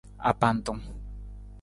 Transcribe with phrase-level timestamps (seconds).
[0.31, 0.81] Apantung.